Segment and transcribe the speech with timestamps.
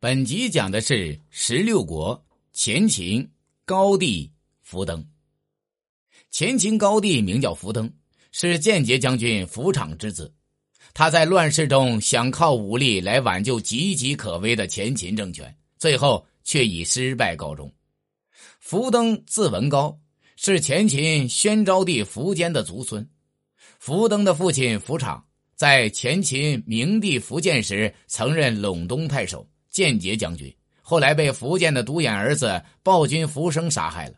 [0.00, 3.28] 本集讲的是十六国前秦
[3.64, 4.30] 高帝
[4.62, 5.04] 福登。
[6.30, 7.92] 前秦高帝名叫福登，
[8.30, 10.32] 是间接将军福场之子。
[10.94, 17.68] 他在乱世中想靠武力来挽救岌岌可危的前秦政权，最后却以失败告终。
[18.60, 19.98] 福登字文高，
[20.36, 23.04] 是前秦宣昭帝苻坚的族孙。
[23.80, 25.26] 福登的父亲福场
[25.56, 29.44] 在前秦明帝福建时曾任陇东太守。
[29.78, 30.52] 间谍将军，
[30.82, 34.14] 后来被福建的独眼儿子暴君福生杀害了。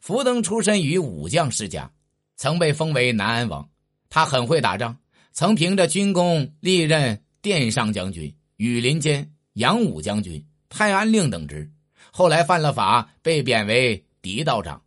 [0.00, 1.88] 福登出身于武将世家，
[2.34, 3.68] 曾被封为南安王。
[4.10, 4.98] 他很会打仗，
[5.30, 11.70] 曾凭着军功历任殿上将军、羽林监、扬武将军、泰安令等职。
[12.10, 14.82] 后来犯了法，被贬为狄道长。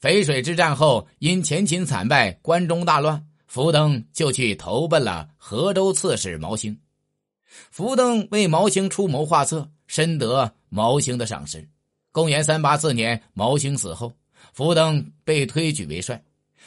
[0.00, 6.76] 淝水之战后，因前秦惨败，关中大乱，福登就去投奔了河州刺史毛兴。
[7.70, 11.68] 福登为毛兴出谋划策，深得毛兴的赏识。
[12.10, 14.12] 公元三八四年，毛兴死后，
[14.52, 16.22] 福登被推举为帅。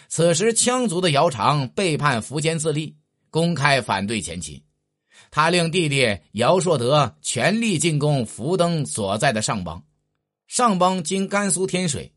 [0.08, 2.96] 此时，羌族的姚苌背叛苻坚自立，
[3.30, 4.62] 公开反对前秦。
[5.32, 9.84] 他令弟弟姚硕德全力进攻福登所在的上邦。
[10.48, 12.12] 上邦经甘肃天水，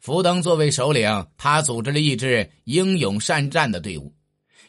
[0.00, 4.12] 福登作为首领，他组织了一支英勇善战的队伍。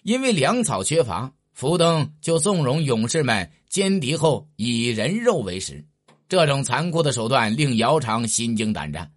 [0.02, 1.32] 因为粮草缺乏。
[1.54, 5.86] 福登就纵容勇士们歼敌后以人肉为食，
[6.28, 9.12] 这种残酷的手段令姚苌心惊胆战，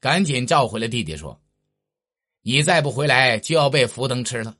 [0.00, 1.38] 赶紧召回了弟弟，说
[2.42, 4.56] ：“你再不回来，就要被福登吃了。”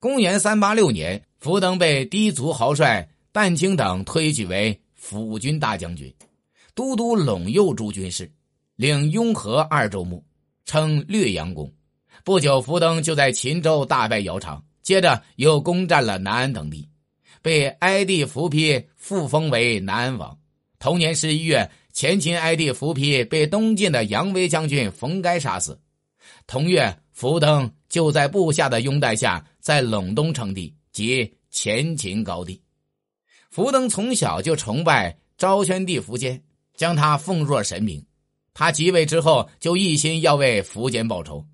[0.00, 6.12] 公元三八六年，福登被氐族豪帅但青等推举为辅军大将军，
[6.74, 8.28] 都督陇右诸军事，
[8.74, 10.24] 领雍和二州牧，
[10.64, 11.72] 称略阳公。
[12.24, 14.60] 不久，福登就在秦州大败姚苌。
[14.82, 16.88] 接着又攻占了南安等地，
[17.40, 20.36] 被哀帝苻丕复封为南安王。
[20.78, 25.80] 同年十一月，前秦哀帝苻丕被东晋的扬威将军冯该杀死。
[26.46, 32.60] 同月，福登就在部下的拥戴下，在陇东称帝，即前秦高帝。
[33.50, 36.42] 福登从小就崇拜昭宣帝苻坚，
[36.74, 38.04] 将他奉若神明。
[38.54, 41.46] 他即位之后，就一心要为苻坚报仇。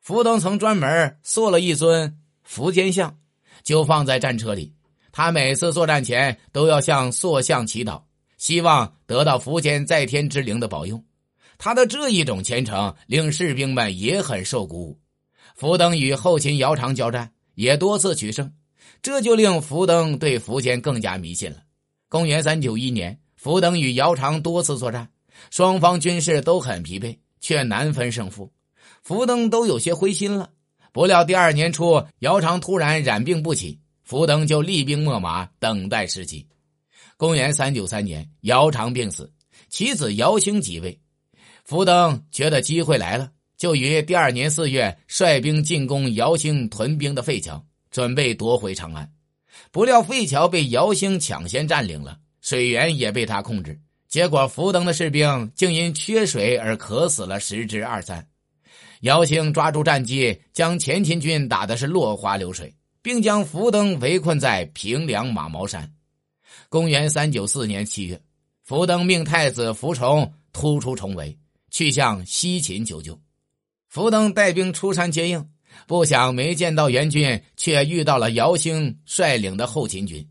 [0.00, 2.18] 福登曾专门塑了一尊。
[2.48, 3.18] 苻坚像
[3.62, 4.72] 就放在战车里，
[5.12, 8.02] 他每次作战前都要向塑像祈祷，
[8.38, 11.02] 希望得到苻坚在天之灵的保佑。
[11.58, 15.00] 他的这一种虔诚令士兵们也很受鼓舞。
[15.54, 18.52] 福登与后秦姚苌交战，也多次取胜，
[19.00, 21.58] 这就令福登对苻坚更加迷信了。
[22.08, 25.08] 公元三九一年，福登与姚苌多次作战，
[25.50, 28.52] 双方军士都很疲惫，却难分胜负，
[29.02, 30.50] 福登都有些灰心了。
[30.96, 36.48] 不料第二年初，姚苌突然染病不起，福登就厉兵秣马等待时机。
[37.18, 39.30] 公元三九三年，姚苌病死，
[39.68, 40.98] 其子姚兴即位。
[41.66, 49.12] 福登觉得机会来了，就于第二年四月率兵进攻姚兴屯兵的费桥，准备夺回长安。
[49.70, 58.26] 不料费桥被姚兴抢先占领了，水源也被他控制，结果福登的士兵竟因缺水而渴死了十之二三。
[59.06, 65.92] 姚兴抓住战机，将前秦军打的是落花流水，并将福登围困在平凉马毛山。
[66.68, 68.20] 公元三九四年七月，
[68.64, 71.38] 福登命太子福崇突出重围，
[71.70, 73.16] 去向西秦求救。
[73.88, 75.48] 福登带兵出山接应，
[75.86, 80.28] 不想没见到援军，却遇到了姚兴率领的后秦军。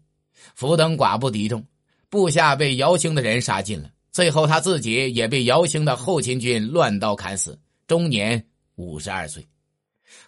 [0.54, 1.66] 福登寡不敌众，
[2.10, 3.90] 部下被姚兴的人杀尽了。
[4.12, 7.58] 最后他自己也被姚兴的后秦军乱刀砍死，
[7.88, 8.46] 终年。
[8.76, 9.48] 五十二岁，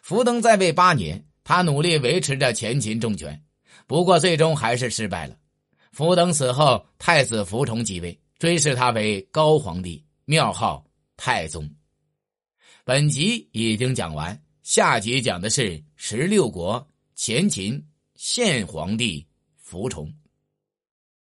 [0.02, 3.44] 福登在位八年，他努力维持着前秦政权，
[3.86, 5.38] 不过最终还是失败了。
[5.92, 10.86] 福登死后，太子福崇继位，追谥他为高皇帝，庙号
[11.16, 11.70] 太宗。
[12.84, 17.84] 本集已经讲完，下集讲的是十六国前秦
[18.16, 19.26] 献皇帝
[19.58, 20.14] 福崇。